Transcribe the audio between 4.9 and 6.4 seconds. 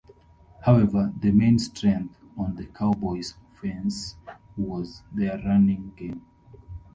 their running game.